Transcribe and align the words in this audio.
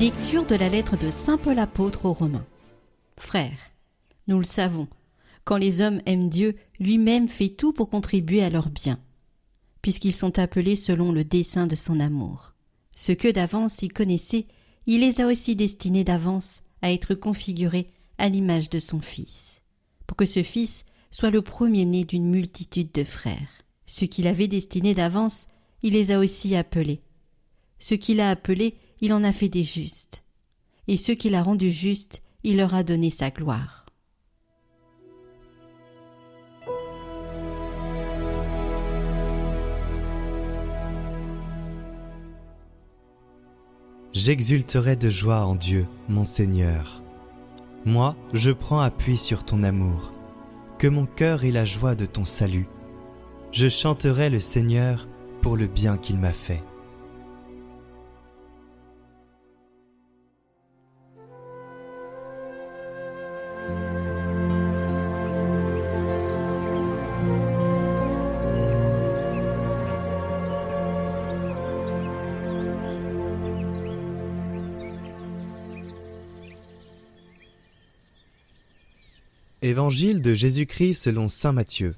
Lecture 0.00 0.44
de 0.44 0.56
la 0.56 0.68
lettre 0.68 0.96
de 0.96 1.08
Saint 1.08 1.38
Paul 1.38 1.56
apôtre 1.60 2.06
aux 2.06 2.12
Romains. 2.12 2.44
Frères, 3.16 3.70
nous 4.26 4.38
le 4.38 4.44
savons, 4.44 4.88
quand 5.44 5.56
les 5.56 5.82
hommes 5.82 6.00
aiment 6.04 6.28
Dieu, 6.28 6.56
lui-même 6.80 7.28
fait 7.28 7.50
tout 7.50 7.72
pour 7.72 7.90
contribuer 7.90 8.42
à 8.42 8.50
leur 8.50 8.70
bien, 8.70 8.98
puisqu'ils 9.82 10.12
sont 10.12 10.40
appelés 10.40 10.74
selon 10.74 11.12
le 11.12 11.22
dessein 11.22 11.68
de 11.68 11.76
son 11.76 12.00
amour. 12.00 12.54
Ce 12.96 13.12
que 13.12 13.28
d'avance 13.28 13.82
il 13.82 13.92
connaissait, 13.92 14.46
il 14.86 15.00
les 15.00 15.20
a 15.20 15.26
aussi 15.26 15.54
destinés 15.54 16.04
d'avance 16.04 16.62
à 16.82 16.92
être 16.92 17.14
configurés 17.14 17.88
à 18.18 18.28
l'image 18.28 18.70
de 18.70 18.80
son 18.80 19.00
Fils, 19.00 19.62
pour 20.08 20.16
que 20.16 20.26
ce 20.26 20.42
Fils 20.42 20.84
soit 21.12 21.30
le 21.30 21.40
premier-né 21.40 22.04
d'une 22.04 22.28
multitude 22.28 22.90
de 22.90 23.04
frères. 23.04 23.62
Ce 23.86 24.04
qu'il 24.04 24.26
avait 24.26 24.48
destiné 24.48 24.92
d'avance, 24.92 25.46
il 25.82 25.92
les 25.92 26.10
a 26.10 26.18
aussi 26.18 26.56
appelés. 26.56 27.00
Ce 27.78 27.94
qu'il 27.94 28.20
a 28.20 28.30
appelés, 28.30 28.74
il 29.04 29.12
en 29.12 29.22
a 29.22 29.32
fait 29.32 29.50
des 29.50 29.64
justes. 29.64 30.24
Et 30.88 30.96
ceux 30.96 31.12
qu'il 31.12 31.34
a 31.34 31.42
rendus 31.42 31.70
justes, 31.70 32.22
il 32.42 32.56
leur 32.56 32.74
a 32.74 32.82
donné 32.82 33.10
sa 33.10 33.28
gloire. 33.28 33.84
J'exulterai 44.14 44.96
de 44.96 45.10
joie 45.10 45.44
en 45.44 45.54
Dieu, 45.54 45.84
mon 46.08 46.24
Seigneur. 46.24 47.02
Moi, 47.84 48.16
je 48.32 48.52
prends 48.52 48.80
appui 48.80 49.18
sur 49.18 49.44
ton 49.44 49.64
amour. 49.64 50.14
Que 50.78 50.86
mon 50.86 51.04
cœur 51.04 51.44
ait 51.44 51.50
la 51.50 51.66
joie 51.66 51.94
de 51.94 52.06
ton 52.06 52.24
salut. 52.24 52.68
Je 53.52 53.68
chanterai 53.68 54.30
le 54.30 54.40
Seigneur 54.40 55.06
pour 55.42 55.58
le 55.58 55.66
bien 55.66 55.98
qu'il 55.98 56.16
m'a 56.16 56.32
fait. 56.32 56.62
Évangile 79.64 80.20
de 80.20 80.34
Jésus-Christ 80.34 81.04
selon 81.04 81.26
Saint 81.26 81.52
Matthieu. 81.52 81.96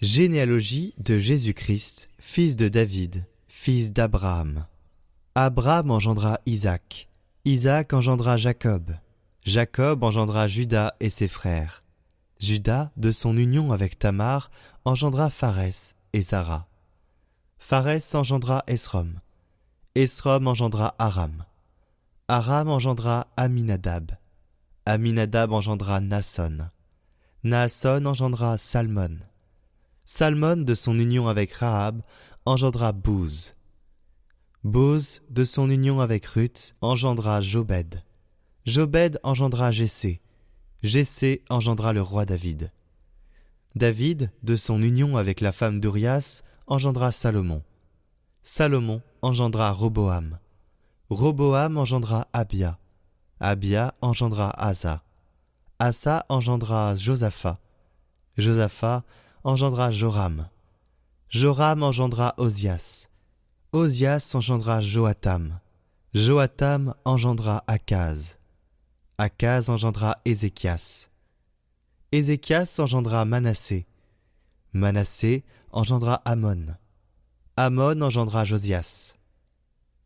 Généalogie 0.00 0.94
de 0.98 1.18
Jésus-Christ, 1.18 2.08
fils 2.20 2.54
de 2.54 2.68
David, 2.68 3.24
fils 3.48 3.92
d'Abraham. 3.92 4.66
Abraham 5.34 5.90
engendra 5.90 6.38
Isaac. 6.46 7.08
Isaac 7.44 7.92
engendra 7.92 8.36
Jacob. 8.36 8.92
Jacob 9.42 10.04
engendra 10.04 10.46
Judas 10.46 10.94
et 11.00 11.10
ses 11.10 11.26
frères. 11.26 11.82
Judas, 12.38 12.92
de 12.96 13.10
son 13.10 13.36
union 13.36 13.72
avec 13.72 13.98
Tamar, 13.98 14.52
engendra 14.84 15.28
Pharès 15.28 15.96
et 16.12 16.22
Zara. 16.22 16.68
Pharès 17.58 18.14
engendra 18.14 18.62
Esrom. 18.68 19.18
Esrom 19.96 20.46
engendra 20.46 20.94
Aram. 21.00 21.46
Aram 22.28 22.68
engendra 22.68 23.26
Aminadab. 23.36 24.12
Aminadab 24.86 25.50
engendra 25.50 25.98
Nasson. 25.98 26.70
Naasson 27.44 28.06
engendra 28.06 28.58
Salmon. 28.58 29.18
Salmon, 30.04 30.56
de 30.56 30.74
son 30.74 30.98
union 30.98 31.28
avec 31.28 31.52
Rahab, 31.52 32.02
engendra 32.44 32.92
Bouz. 32.92 33.54
Bouz, 34.64 35.20
de 35.30 35.44
son 35.44 35.70
union 35.70 36.00
avec 36.00 36.26
Ruth, 36.26 36.74
engendra 36.80 37.40
Jobed. 37.40 38.02
Jobed 38.64 39.20
engendra 39.22 39.70
Jessé. 39.70 40.20
Jessé 40.82 41.44
engendra 41.48 41.92
le 41.92 42.02
roi 42.02 42.24
David. 42.24 42.72
David, 43.76 44.32
de 44.42 44.56
son 44.56 44.82
union 44.82 45.16
avec 45.16 45.40
la 45.40 45.52
femme 45.52 45.78
d'Urias, 45.80 46.42
engendra 46.66 47.12
Salomon. 47.12 47.62
Salomon 48.42 49.02
engendra 49.22 49.70
Roboam. 49.70 50.38
Roboam 51.10 51.76
engendra 51.76 52.26
Abia. 52.32 52.78
Abia 53.38 53.94
engendra 54.00 54.50
Asa. 54.50 55.05
Asa 55.78 56.24
engendra 56.30 56.96
Josaphat. 56.96 57.58
Josaphat 58.38 59.04
engendra 59.44 59.90
Joram. 59.90 60.48
Joram 61.28 61.82
engendra 61.82 62.32
Osias. 62.38 63.10
Osias 63.72 64.34
engendra 64.34 64.80
Joatam. 64.80 65.60
Joatam 66.14 66.94
engendra 67.04 67.62
Akaz. 67.66 68.38
Akaz 69.18 69.68
engendra 69.68 70.18
Ézéchias. 70.24 71.10
Ézéchias 72.10 72.78
engendra 72.78 73.26
Manassé. 73.26 73.86
Manassé 74.72 75.44
engendra 75.72 76.22
Amon. 76.24 76.74
Amon 77.54 78.00
engendra 78.00 78.46
Josias. 78.46 79.14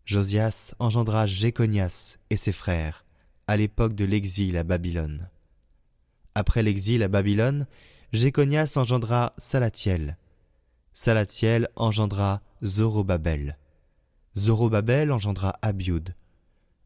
Josias 0.05 0.75
engendra 0.81 1.29
Jéconias 1.29 2.19
et 2.29 2.37
ses 2.37 2.53
frères 2.53 3.05
à 3.47 3.57
l'époque 3.57 3.95
de 3.95 4.05
l'exil 4.05 4.57
à 4.57 4.65
Babylone. 4.65 5.29
Après 6.41 6.63
l'exil 6.63 7.03
à 7.03 7.09
Babylone, 7.09 7.67
Jéconias 8.15 8.73
engendra 8.77 9.35
Salatiel. 9.37 10.17
Salatiel 10.95 11.69
engendra 11.77 12.41
Zorobabel. 12.65 13.59
Zorobabel 14.35 15.13
engendra 15.13 15.53
Abiud. 15.61 16.15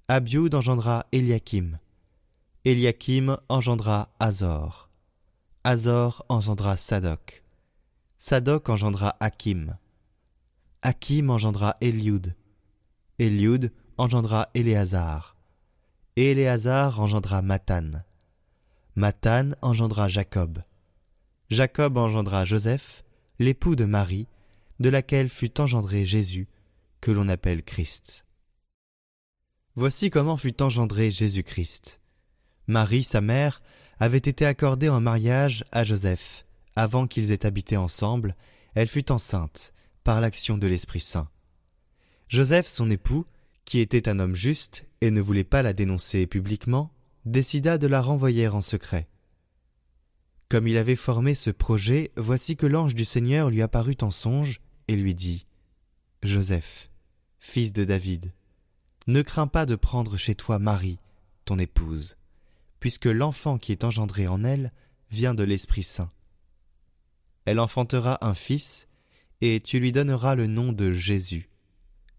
Abiud 0.08 0.52
engendra 0.56 1.06
Eliakim. 1.12 1.78
Eliakim 2.64 3.36
engendra 3.48 4.08
Azor. 4.18 4.90
Azor 5.62 6.24
engendra 6.28 6.76
Sadoc. 6.76 7.44
Sadoc 8.18 8.68
engendra 8.68 9.14
Hakim. 9.20 9.76
Hakim 10.82 11.30
engendra 11.30 11.76
Eliud. 11.80 12.34
Eliud 13.20 13.70
engendra 13.98 14.48
Éléazar. 14.52 15.36
Éléazar 16.16 16.98
engendra 16.98 17.40
Mathan. 17.40 18.02
Mathan 18.96 19.56
engendra 19.60 20.08
Jacob. 20.08 20.62
Jacob 21.50 21.96
engendra 21.96 22.44
Joseph, 22.44 23.04
l'époux 23.40 23.74
de 23.74 23.84
Marie, 23.84 24.28
de 24.78 24.88
laquelle 24.88 25.28
fut 25.28 25.60
engendré 25.60 26.06
Jésus, 26.06 26.46
que 27.00 27.10
l'on 27.10 27.28
appelle 27.28 27.64
Christ. 27.64 28.22
Voici 29.74 30.10
comment 30.10 30.36
fut 30.36 30.62
engendré 30.62 31.10
Jésus-Christ. 31.10 32.00
Marie, 32.68 33.02
sa 33.02 33.20
mère, 33.20 33.62
avait 33.98 34.18
été 34.18 34.46
accordée 34.46 34.88
en 34.88 35.00
mariage 35.00 35.64
à 35.72 35.82
Joseph. 35.82 36.46
Avant 36.76 37.08
qu'ils 37.08 37.32
aient 37.32 37.46
habité 37.46 37.76
ensemble, 37.76 38.36
elle 38.76 38.88
fut 38.88 39.10
enceinte, 39.10 39.72
par 40.04 40.20
l'action 40.20 40.56
de 40.56 40.68
l'Esprit 40.68 41.00
Saint. 41.00 41.28
Joseph, 42.28 42.68
son 42.68 42.88
époux, 42.92 43.26
qui 43.64 43.80
était 43.80 44.08
un 44.08 44.20
homme 44.20 44.36
juste 44.36 44.86
et 45.00 45.10
ne 45.10 45.20
voulait 45.20 45.42
pas 45.42 45.62
la 45.62 45.72
dénoncer 45.72 46.28
publiquement, 46.28 46.92
décida 47.24 47.78
de 47.78 47.86
la 47.86 48.00
renvoyer 48.00 48.48
en 48.48 48.60
secret. 48.60 49.08
Comme 50.48 50.68
il 50.68 50.76
avait 50.76 50.96
formé 50.96 51.34
ce 51.34 51.50
projet, 51.50 52.12
voici 52.16 52.56
que 52.56 52.66
l'ange 52.66 52.94
du 52.94 53.04
Seigneur 53.04 53.50
lui 53.50 53.62
apparut 53.62 53.96
en 54.02 54.10
songe 54.10 54.60
et 54.88 54.96
lui 54.96 55.14
dit 55.14 55.46
Joseph, 56.22 56.90
fils 57.38 57.72
de 57.72 57.84
David, 57.84 58.32
ne 59.06 59.22
crains 59.22 59.46
pas 59.46 59.66
de 59.66 59.76
prendre 59.76 60.16
chez 60.16 60.34
toi 60.34 60.58
Marie, 60.58 60.98
ton 61.44 61.58
épouse, 61.58 62.16
puisque 62.80 63.06
l'enfant 63.06 63.58
qui 63.58 63.72
est 63.72 63.84
engendré 63.84 64.26
en 64.26 64.44
elle 64.44 64.72
vient 65.10 65.34
de 65.34 65.44
l'Esprit 65.44 65.82
Saint. 65.82 66.10
Elle 67.44 67.60
enfantera 67.60 68.24
un 68.24 68.34
fils, 68.34 68.88
et 69.40 69.60
tu 69.60 69.78
lui 69.80 69.92
donneras 69.92 70.34
le 70.34 70.46
nom 70.46 70.72
de 70.72 70.92
Jésus, 70.92 71.50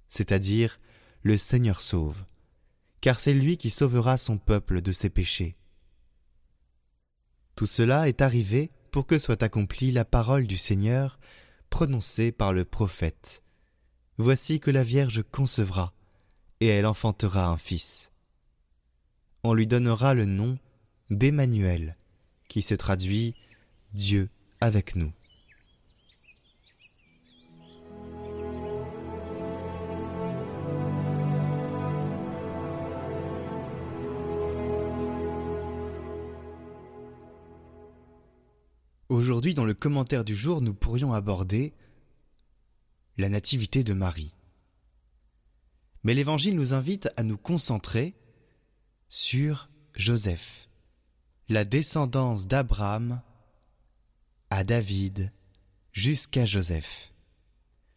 c'est-à-dire 0.10 0.80
le 1.24 1.38
Seigneur 1.38 1.82
sauve, 1.82 2.24
car 3.06 3.20
c'est 3.20 3.36
lui 3.36 3.56
qui 3.56 3.70
sauvera 3.70 4.18
son 4.18 4.40
peuple 4.40 4.82
de 4.82 4.92
ses 4.92 5.12
péchés. 5.12 5.56
Tout 7.56 7.68
cela 7.68 8.10
est 8.10 8.24
arrivé 8.24 8.72
pour 8.90 9.06
que 9.06 9.20
soit 9.20 9.44
accomplie 9.44 9.92
la 9.92 10.06
parole 10.06 10.48
du 10.48 10.58
Seigneur 10.58 11.20
prononcée 11.70 12.32
par 12.32 12.52
le 12.52 12.66
prophète. 12.66 13.44
Voici 14.18 14.60
que 14.60 14.72
la 14.72 14.82
Vierge 14.82 15.22
concevra, 15.32 15.94
et 16.62 16.66
elle 16.66 16.88
enfantera 16.88 17.46
un 17.46 17.58
fils. 17.58 18.12
On 19.44 19.54
lui 19.54 19.68
donnera 19.68 20.16
le 20.16 20.26
nom 20.26 20.58
d'Emmanuel, 21.12 21.98
qui 22.48 22.64
se 22.64 22.74
traduit 22.74 23.36
Dieu 23.94 24.30
avec 24.62 24.96
nous. 24.96 25.14
Aujourd'hui, 39.26 39.56
dans 39.56 39.66
le 39.66 39.74
commentaire 39.74 40.24
du 40.24 40.36
jour, 40.36 40.62
nous 40.62 40.76
pourrions 40.76 41.12
aborder 41.12 41.74
la 43.18 43.28
nativité 43.28 43.84
de 43.84 43.94
Marie. 43.94 44.36
Mais 46.04 46.14
l'Évangile 46.14 46.56
nous 46.56 46.76
invite 46.76 47.10
à 47.18 47.24
nous 47.24 47.36
concentrer 47.36 48.14
sur 49.08 49.72
Joseph, 49.96 50.70
la 51.50 51.66
descendance 51.66 52.46
d'Abraham 52.46 53.20
à 54.52 54.64
David 54.64 55.32
jusqu'à 55.92 56.46
Joseph. 56.46 57.12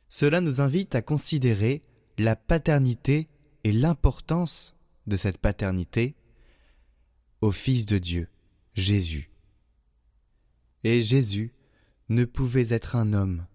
Cela 0.09 0.41
nous 0.41 0.63
invite 0.63 0.95
à 0.95 1.03
considérer 1.03 1.83
la 2.17 2.37
paternité 2.37 3.29
et 3.65 3.73
l'importance 3.73 4.75
de 5.07 5.19
cette 5.19 5.37
paternité 5.37 6.15
au 7.43 7.53
Fils 7.53 7.85
de 7.85 7.99
Dieu, 7.99 8.31
Jésus. 8.73 9.29
Et 10.85 11.03
Jésus 11.03 11.53
ne 12.09 12.25
pouvait 12.25 12.71
être 12.71 12.97
un 12.97 13.13
homme 13.13 13.47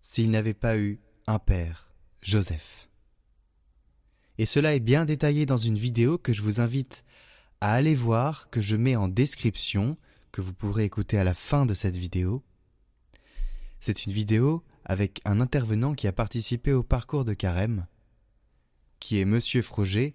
s'il 0.00 0.30
n'avait 0.30 0.54
pas 0.54 0.78
eu 0.78 1.00
un 1.26 1.38
père, 1.38 1.90
Joseph. 2.22 2.88
Et 4.38 4.46
cela 4.46 4.74
est 4.74 4.80
bien 4.80 5.04
détaillé 5.04 5.46
dans 5.46 5.56
une 5.56 5.78
vidéo 5.78 6.18
que 6.18 6.32
je 6.32 6.42
vous 6.42 6.60
invite 6.60 7.04
à 7.60 7.72
aller 7.72 7.94
voir, 7.94 8.50
que 8.50 8.60
je 8.60 8.76
mets 8.76 8.96
en 8.96 9.08
description, 9.08 9.96
que 10.30 10.40
vous 10.40 10.52
pourrez 10.52 10.84
écouter 10.84 11.18
à 11.18 11.24
la 11.24 11.34
fin 11.34 11.66
de 11.66 11.74
cette 11.74 11.96
vidéo. 11.96 12.44
C'est 13.78 14.04
une 14.04 14.12
vidéo 14.12 14.62
avec 14.84 15.20
un 15.24 15.40
intervenant 15.40 15.94
qui 15.94 16.06
a 16.06 16.12
participé 16.12 16.72
au 16.72 16.82
parcours 16.82 17.24
de 17.24 17.34
carême, 17.34 17.86
qui 19.00 19.18
est 19.18 19.24
Monsieur 19.24 19.62
Froger, 19.62 20.14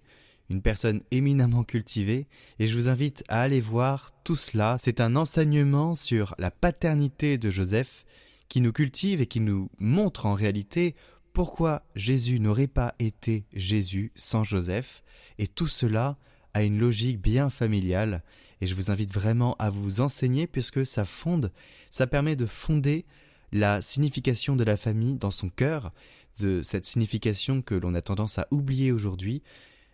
une 0.52 0.62
personne 0.62 1.02
éminemment 1.10 1.64
cultivée, 1.64 2.26
et 2.58 2.66
je 2.66 2.74
vous 2.76 2.88
invite 2.88 3.24
à 3.28 3.40
aller 3.40 3.60
voir 3.60 4.10
tout 4.22 4.36
cela. 4.36 4.76
C'est 4.78 5.00
un 5.00 5.16
enseignement 5.16 5.94
sur 5.94 6.34
la 6.38 6.50
paternité 6.50 7.38
de 7.38 7.50
Joseph 7.50 8.04
qui 8.48 8.60
nous 8.60 8.72
cultive 8.72 9.22
et 9.22 9.26
qui 9.26 9.40
nous 9.40 9.70
montre 9.78 10.26
en 10.26 10.34
réalité 10.34 10.94
pourquoi 11.32 11.82
Jésus 11.96 12.38
n'aurait 12.38 12.66
pas 12.66 12.94
été 12.98 13.46
Jésus 13.54 14.12
sans 14.14 14.44
Joseph, 14.44 15.02
et 15.38 15.46
tout 15.46 15.68
cela 15.68 16.18
a 16.52 16.62
une 16.62 16.78
logique 16.78 17.20
bien 17.20 17.48
familiale, 17.48 18.22
et 18.60 18.66
je 18.66 18.74
vous 18.74 18.90
invite 18.90 19.12
vraiment 19.12 19.56
à 19.58 19.70
vous 19.70 20.02
enseigner 20.02 20.46
puisque 20.46 20.84
ça 20.84 21.06
fonde, 21.06 21.50
ça 21.90 22.06
permet 22.06 22.36
de 22.36 22.44
fonder 22.44 23.06
la 23.52 23.80
signification 23.80 24.54
de 24.54 24.64
la 24.64 24.76
famille 24.76 25.16
dans 25.16 25.30
son 25.30 25.48
cœur, 25.48 25.92
de 26.40 26.62
cette 26.62 26.84
signification 26.84 27.62
que 27.62 27.74
l'on 27.74 27.94
a 27.94 28.02
tendance 28.02 28.38
à 28.38 28.48
oublier 28.50 28.92
aujourd'hui, 28.92 29.42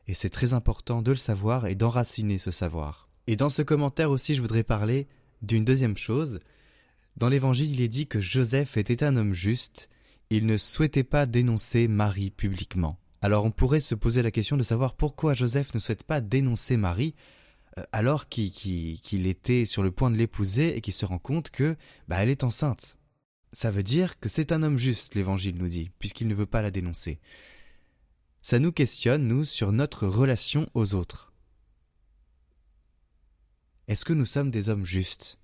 et 0.08 0.14
c'est 0.14 0.30
très 0.30 0.54
important 0.54 1.02
de 1.02 1.10
le 1.10 1.16
savoir 1.16 1.66
et 1.66 1.74
d'enraciner 1.74 2.38
ce 2.38 2.50
savoir. 2.50 3.08
Et 3.26 3.36
dans 3.36 3.50
ce 3.50 3.62
commentaire 3.62 4.10
aussi, 4.10 4.34
je 4.34 4.40
voudrais 4.40 4.64
parler 4.64 5.06
d'une 5.42 5.64
deuxième 5.64 5.96
chose. 5.96 6.40
Dans 7.16 7.28
l'Évangile, 7.28 7.70
il 7.72 7.82
est 7.82 7.88
dit 7.88 8.06
que 8.06 8.20
Joseph 8.20 8.76
était 8.78 9.04
un 9.04 9.16
homme 9.16 9.34
juste, 9.34 9.90
il 10.30 10.46
ne 10.46 10.56
souhaitait 10.56 11.04
pas 11.04 11.26
dénoncer 11.26 11.88
Marie 11.88 12.30
publiquement. 12.30 12.98
Alors 13.20 13.44
on 13.44 13.50
pourrait 13.50 13.80
se 13.80 13.94
poser 13.94 14.22
la 14.22 14.30
question 14.30 14.56
de 14.56 14.62
savoir 14.62 14.94
pourquoi 14.94 15.34
Joseph 15.34 15.74
ne 15.74 15.80
souhaite 15.80 16.04
pas 16.04 16.20
dénoncer 16.20 16.76
Marie 16.76 17.14
euh, 17.76 17.82
alors 17.92 18.28
qu'il 18.28 19.26
était 19.26 19.66
sur 19.66 19.82
le 19.82 19.90
point 19.90 20.10
de 20.10 20.16
l'épouser 20.16 20.76
et 20.76 20.80
qu'il 20.80 20.94
se 20.94 21.04
rend 21.04 21.18
compte 21.18 21.50
que 21.50 21.76
bah, 22.06 22.16
elle 22.22 22.28
est 22.28 22.44
enceinte. 22.44 22.96
Ça 23.52 23.70
veut 23.70 23.82
dire 23.82 24.20
que 24.20 24.28
c'est 24.28 24.52
un 24.52 24.62
homme 24.62 24.78
juste, 24.78 25.14
l'Évangile 25.14 25.56
nous 25.56 25.68
dit, 25.68 25.90
puisqu'il 25.98 26.28
ne 26.28 26.34
veut 26.34 26.46
pas 26.46 26.62
la 26.62 26.70
dénoncer. 26.70 27.18
Ça 28.50 28.58
nous 28.58 28.72
questionne, 28.72 29.26
nous, 29.26 29.44
sur 29.44 29.72
notre 29.72 30.06
relation 30.06 30.70
aux 30.72 30.94
autres. 30.94 31.34
Est-ce 33.88 34.06
que 34.06 34.14
nous 34.14 34.24
sommes 34.24 34.50
des 34.50 34.70
hommes 34.70 34.86
justes? 34.86 35.38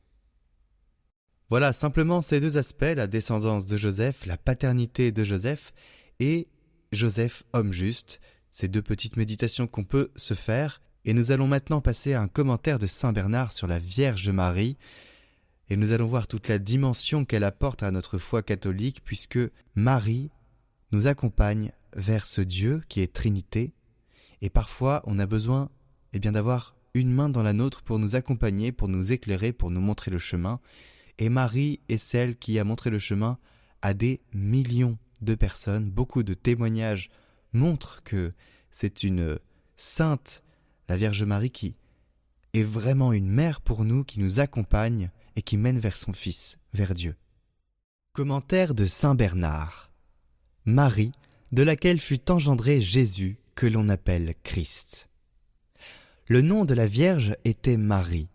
Voilà 1.50 1.74
simplement 1.74 2.22
ces 2.22 2.40
deux 2.40 2.56
aspects, 2.56 2.94
la 2.96 3.06
descendance 3.06 3.66
de 3.66 3.76
Joseph, 3.76 4.24
la 4.24 4.38
paternité 4.38 5.12
de 5.12 5.22
Joseph, 5.22 5.74
et 6.18 6.48
Joseph, 6.92 7.42
homme 7.52 7.74
juste, 7.74 8.22
ces 8.50 8.68
deux 8.68 8.80
petites 8.80 9.18
méditations 9.18 9.66
qu'on 9.66 9.84
peut 9.84 10.10
se 10.16 10.32
faire, 10.32 10.80
et 11.04 11.12
nous 11.12 11.30
allons 11.30 11.46
maintenant 11.46 11.82
passer 11.82 12.14
à 12.14 12.22
un 12.22 12.28
commentaire 12.28 12.78
de 12.78 12.86
Saint 12.86 13.12
Bernard 13.12 13.52
sur 13.52 13.66
la 13.66 13.80
Vierge 13.80 14.30
Marie, 14.30 14.78
et 15.68 15.76
nous 15.76 15.92
allons 15.92 16.06
voir 16.06 16.26
toute 16.26 16.48
la 16.48 16.58
dimension 16.58 17.26
qu'elle 17.26 17.44
apporte 17.44 17.82
à 17.82 17.90
notre 17.90 18.16
foi 18.16 18.42
catholique, 18.42 19.02
puisque 19.04 19.40
Marie 19.74 20.30
nous 20.90 21.06
accompagne 21.06 21.70
vers 21.94 22.26
ce 22.26 22.40
Dieu 22.40 22.82
qui 22.88 23.00
est 23.00 23.12
Trinité, 23.12 23.72
et 24.40 24.50
parfois 24.50 25.02
on 25.04 25.18
a 25.18 25.26
besoin 25.26 25.70
eh 26.12 26.18
bien 26.18 26.32
d'avoir 26.32 26.76
une 26.94 27.12
main 27.12 27.28
dans 27.28 27.42
la 27.42 27.52
nôtre 27.52 27.82
pour 27.82 27.98
nous 27.98 28.14
accompagner, 28.14 28.72
pour 28.72 28.88
nous 28.88 29.12
éclairer, 29.12 29.52
pour 29.52 29.70
nous 29.70 29.80
montrer 29.80 30.10
le 30.10 30.18
chemin, 30.18 30.60
et 31.18 31.28
Marie 31.28 31.80
est 31.88 31.98
celle 31.98 32.36
qui 32.36 32.58
a 32.58 32.64
montré 32.64 32.90
le 32.90 32.98
chemin 32.98 33.38
à 33.82 33.94
des 33.94 34.20
millions 34.32 34.98
de 35.20 35.34
personnes. 35.34 35.90
Beaucoup 35.90 36.22
de 36.22 36.34
témoignages 36.34 37.10
montrent 37.52 38.02
que 38.02 38.30
c'est 38.70 39.02
une 39.02 39.38
sainte, 39.76 40.42
la 40.88 40.96
Vierge 40.96 41.24
Marie, 41.24 41.50
qui 41.50 41.76
est 42.52 42.62
vraiment 42.62 43.12
une 43.12 43.28
mère 43.28 43.60
pour 43.60 43.84
nous, 43.84 44.04
qui 44.04 44.20
nous 44.20 44.40
accompagne 44.40 45.10
et 45.36 45.42
qui 45.42 45.56
mène 45.56 45.78
vers 45.78 45.96
son 45.96 46.12
Fils, 46.12 46.58
vers 46.72 46.94
Dieu. 46.94 47.16
Commentaire 48.12 48.74
de 48.74 48.86
Saint 48.86 49.14
Bernard. 49.14 49.90
Marie, 50.64 51.12
de 51.52 51.62
laquelle 51.62 52.00
fut 52.00 52.30
engendré 52.30 52.80
Jésus, 52.80 53.38
que 53.54 53.66
l'on 53.66 53.88
appelle 53.88 54.34
Christ. 54.42 55.08
Le 56.26 56.42
nom 56.42 56.64
de 56.64 56.74
la 56.74 56.86
Vierge 56.86 57.36
était 57.44 57.76
Marie. 57.76 58.28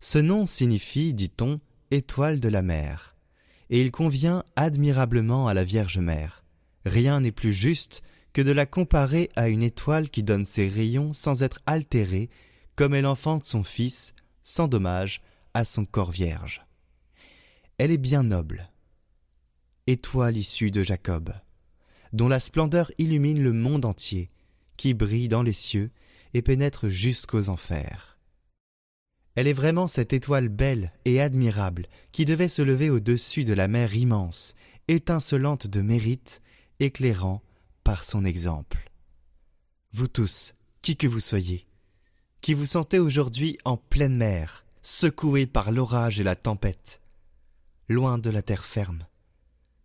Ce 0.00 0.18
nom 0.18 0.46
signifie, 0.46 1.14
dit-on, 1.14 1.58
étoile 1.90 2.40
de 2.40 2.48
la 2.48 2.62
mer, 2.62 3.16
et 3.70 3.80
il 3.80 3.90
convient 3.90 4.44
admirablement 4.56 5.48
à 5.48 5.54
la 5.54 5.64
Vierge 5.64 5.98
Mère. 5.98 6.44
Rien 6.84 7.20
n'est 7.20 7.32
plus 7.32 7.52
juste 7.52 8.02
que 8.32 8.42
de 8.42 8.52
la 8.52 8.66
comparer 8.66 9.30
à 9.36 9.48
une 9.48 9.62
étoile 9.62 10.10
qui 10.10 10.22
donne 10.22 10.44
ses 10.44 10.68
rayons 10.68 11.12
sans 11.12 11.42
être 11.42 11.60
altérée, 11.66 12.30
comme 12.76 12.94
elle 12.94 13.06
enfante 13.06 13.44
son 13.44 13.64
Fils, 13.64 14.14
sans 14.42 14.68
dommage, 14.68 15.22
à 15.54 15.64
son 15.64 15.84
corps 15.84 16.10
vierge. 16.10 16.64
Elle 17.78 17.90
est 17.90 17.98
bien 17.98 18.22
noble. 18.22 18.70
Étoile 19.86 20.36
issue 20.36 20.70
de 20.70 20.82
Jacob, 20.82 21.32
dont 22.12 22.28
la 22.28 22.40
splendeur 22.40 22.90
illumine 22.98 23.42
le 23.42 23.52
monde 23.52 23.84
entier, 23.84 24.28
qui 24.76 24.94
brille 24.94 25.28
dans 25.28 25.42
les 25.42 25.52
cieux 25.52 25.90
et 26.34 26.42
pénètre 26.42 26.88
jusqu'aux 26.88 27.48
enfers. 27.48 28.18
Elle 29.34 29.46
est 29.46 29.52
vraiment 29.52 29.86
cette 29.86 30.12
étoile 30.12 30.48
belle 30.48 30.92
et 31.04 31.20
admirable 31.20 31.86
qui 32.10 32.24
devait 32.24 32.48
se 32.48 32.62
lever 32.62 32.90
au-dessus 32.90 33.44
de 33.44 33.52
la 33.52 33.68
mer 33.68 33.94
immense, 33.94 34.54
étincelante 34.88 35.66
de 35.68 35.80
mérite, 35.80 36.42
éclairant 36.80 37.42
par 37.84 38.04
son 38.04 38.24
exemple. 38.24 38.90
Vous 39.92 40.08
tous, 40.08 40.54
qui 40.82 40.96
que 40.96 41.06
vous 41.06 41.20
soyez, 41.20 41.66
qui 42.40 42.54
vous 42.54 42.66
sentez 42.66 42.98
aujourd'hui 42.98 43.58
en 43.64 43.76
pleine 43.76 44.16
mer, 44.16 44.64
secoué 44.82 45.46
par 45.46 45.70
l'orage 45.70 46.20
et 46.20 46.24
la 46.24 46.36
tempête, 46.36 47.00
loin 47.88 48.18
de 48.18 48.30
la 48.30 48.42
terre 48.42 48.64
ferme. 48.64 49.06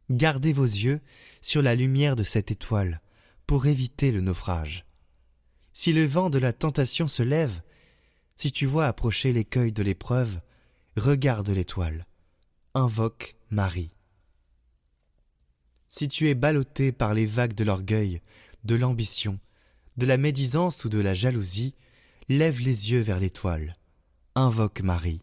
Gardez 0.10 0.54
vos 0.54 0.64
yeux 0.64 1.02
sur 1.42 1.62
la 1.62 1.76
lumière 1.76 2.16
de 2.16 2.24
cette 2.24 2.52
étoile 2.52 3.02
pour 3.48 3.68
éviter 3.68 4.12
le 4.12 4.22
naufrage. 4.22 4.86
Si 5.72 5.94
le 5.94 6.06
vent 6.06 6.30
de 6.30 6.40
la 6.40 6.54
tentation 6.54 7.08
se 7.08 7.24
lève, 7.24 7.62
si 8.36 8.52
tu 8.52 8.66
vois 8.66 8.88
approcher 8.88 9.32
l'écueil 9.32 9.72
de 9.72 9.84
l'épreuve, 9.84 10.40
regarde 10.98 11.50
l'étoile, 11.50 12.06
invoque 12.74 13.36
Marie. 13.50 13.94
Si 15.88 16.08
tu 16.08 16.30
es 16.30 16.36
ballotté 16.36 16.92
par 16.92 17.14
les 17.14 17.26
vagues 17.26 17.54
de 17.54 17.64
l'orgueil, 17.64 18.22
de 18.64 18.76
l'ambition, 18.76 19.40
de 19.98 20.06
la 20.06 20.18
médisance 20.18 20.86
ou 20.86 20.90
de 20.90 21.00
la 21.00 21.14
jalousie, 21.14 21.76
lève 22.30 22.60
les 22.60 22.92
yeux 22.92 23.02
vers 23.02 23.20
l'étoile 23.20 23.76
invoque 24.36 24.82
Marie. 24.82 25.22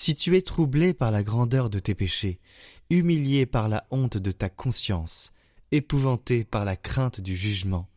Si 0.00 0.14
tu 0.14 0.36
es 0.36 0.42
troublé 0.42 0.94
par 0.94 1.10
la 1.10 1.24
grandeur 1.24 1.70
de 1.70 1.80
tes 1.80 1.96
péchés, 1.96 2.38
humilié 2.88 3.46
par 3.46 3.68
la 3.68 3.84
honte 3.90 4.16
de 4.16 4.30
ta 4.30 4.48
conscience, 4.48 5.32
épouvanté 5.72 6.44
par 6.44 6.64
la 6.64 6.76
crainte 6.76 7.20
du 7.20 7.36
jugement, 7.36 7.88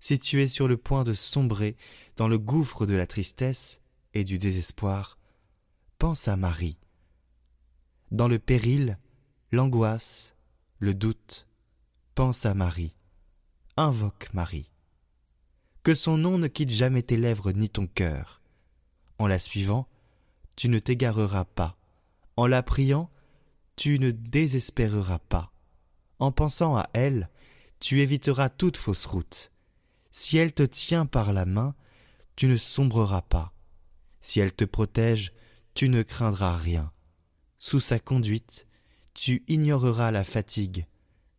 si 0.00 0.18
tu 0.18 0.42
es 0.42 0.46
sur 0.46 0.68
le 0.68 0.76
point 0.76 1.02
de 1.02 1.14
sombrer 1.14 1.76
dans 2.16 2.28
le 2.28 2.38
gouffre 2.38 2.84
de 2.84 2.94
la 2.94 3.06
tristesse 3.06 3.80
et 4.12 4.22
du 4.22 4.36
désespoir, 4.36 5.18
pense 5.98 6.28
à 6.28 6.36
Marie. 6.36 6.76
Dans 8.10 8.28
le 8.28 8.38
péril, 8.38 8.98
l'angoisse, 9.50 10.36
le 10.78 10.92
doute, 10.92 11.48
pense 12.14 12.44
à 12.44 12.52
Marie. 12.52 12.94
Invoque 13.78 14.28
Marie. 14.34 14.68
Que 15.84 15.94
son 15.94 16.18
nom 16.18 16.36
ne 16.36 16.48
quitte 16.48 16.68
jamais 16.68 17.02
tes 17.02 17.16
lèvres 17.16 17.50
ni 17.52 17.70
ton 17.70 17.86
cœur. 17.86 18.42
En 19.18 19.26
la 19.26 19.38
suivant, 19.38 19.88
tu 20.56 20.68
ne 20.68 20.78
t'égareras 20.78 21.44
pas. 21.44 21.76
En 22.36 22.46
la 22.46 22.62
priant, 22.62 23.10
tu 23.76 23.98
ne 23.98 24.10
désespéreras 24.10 25.18
pas. 25.18 25.52
En 26.18 26.32
pensant 26.32 26.76
à 26.76 26.88
elle, 26.92 27.28
tu 27.80 28.00
éviteras 28.00 28.48
toute 28.48 28.76
fausse 28.76 29.06
route. 29.06 29.52
Si 30.10 30.36
elle 30.36 30.54
te 30.54 30.62
tient 30.62 31.06
par 31.06 31.32
la 31.32 31.44
main, 31.44 31.74
tu 32.36 32.46
ne 32.46 32.56
sombreras 32.56 33.22
pas. 33.22 33.52
Si 34.20 34.40
elle 34.40 34.54
te 34.54 34.64
protège, 34.64 35.32
tu 35.74 35.88
ne 35.88 36.02
craindras 36.02 36.56
rien. 36.56 36.92
Sous 37.58 37.80
sa 37.80 37.98
conduite, 37.98 38.66
tu 39.12 39.44
ignoreras 39.48 40.10
la 40.10 40.24
fatigue. 40.24 40.86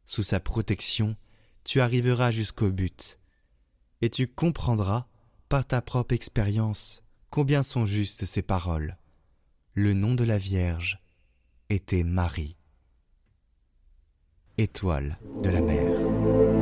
Sous 0.06 0.24
sa 0.24 0.40
protection, 0.40 1.16
tu 1.64 1.82
arriveras 1.82 2.32
jusqu'au 2.32 2.70
but, 2.70 3.18
et 4.02 4.10
tu 4.10 4.28
comprendras, 4.28 5.08
par 5.50 5.66
ta 5.66 5.82
propre 5.82 6.14
expérience, 6.14 7.02
combien 7.30 7.64
sont 7.64 7.86
justes 7.86 8.26
ces 8.26 8.42
paroles. 8.42 8.98
Le 9.78 9.94
nom 9.94 10.16
de 10.16 10.24
la 10.24 10.38
Vierge 10.38 11.00
était 11.70 12.06
Marie, 12.06 12.56
étoile 14.58 15.18
de 15.44 15.50
la 15.50 15.60
mer. 15.60 16.55